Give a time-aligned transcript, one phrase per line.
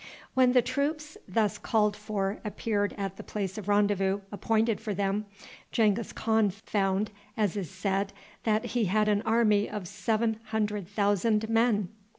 [0.33, 5.27] When the troops thus called for appeared at the place of rendezvous appointed for them,
[5.71, 8.11] Genghis Khan found, as is said,
[8.43, 11.89] that he had an army of seven hundred thousand men!